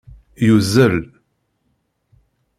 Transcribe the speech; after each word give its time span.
Yuzel 0.45 0.97